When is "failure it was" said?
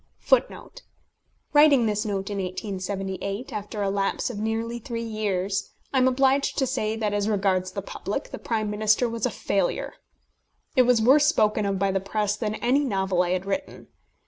9.29-11.03